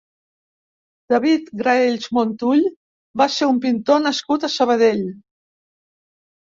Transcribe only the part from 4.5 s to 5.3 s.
a Sabadell.